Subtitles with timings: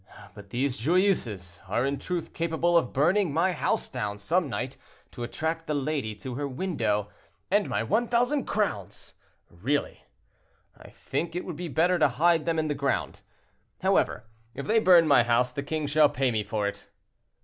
[0.33, 4.75] But these Joyeuses are in truth capable of burning my house down some night,
[5.11, 7.09] to attract the lady to her window:
[7.51, 9.13] and my 1,000 crowns!
[9.51, 10.07] really,
[10.75, 13.21] I think it would be better to hide them in the ground.
[13.83, 14.25] However,
[14.55, 16.87] if they burn my house the king shall pay me for it."